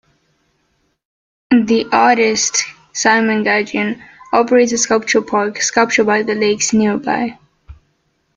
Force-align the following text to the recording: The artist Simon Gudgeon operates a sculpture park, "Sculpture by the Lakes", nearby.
The 1.51 1.85
artist 1.91 2.63
Simon 2.91 3.43
Gudgeon 3.43 4.01
operates 4.33 4.71
a 4.71 4.79
sculpture 4.79 5.21
park, 5.21 5.61
"Sculpture 5.61 6.03
by 6.03 6.23
the 6.23 6.33
Lakes", 6.33 6.73
nearby. 6.73 7.37